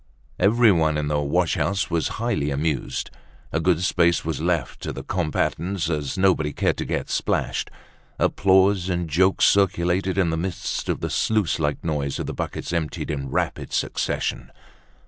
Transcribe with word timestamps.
Everyone 0.39 0.97
in 0.97 1.09
the 1.09 1.19
wash 1.19 1.53
house 1.57 1.91
was 1.91 2.07
highly 2.17 2.49
amused. 2.49 3.11
A 3.51 3.59
good 3.59 3.83
space 3.83 4.25
was 4.25 4.41
left 4.41 4.81
to 4.81 4.91
the 4.91 5.03
combatants, 5.03 5.91
as 5.91 6.17
nobody 6.17 6.53
cared 6.53 6.77
to 6.77 6.85
get 6.85 7.07
splashed. 7.07 7.69
Applause 8.17 8.89
and 8.89 9.07
jokes 9.07 9.45
circulated 9.45 10.17
in 10.17 10.31
the 10.31 10.37
midst 10.37 10.89
of 10.89 11.01
the 11.01 11.09
sluice 11.11 11.59
like 11.59 11.83
noise 11.83 12.17
of 12.17 12.25
the 12.25 12.33
buckets 12.33 12.73
emptied 12.73 13.11
in 13.11 13.29
rapid 13.29 13.71
succession! 13.73 14.49